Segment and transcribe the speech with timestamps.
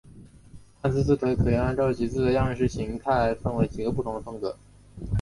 [0.81, 4.57] 汉字字体可以按照其字的样式形态分成几个不同的风格。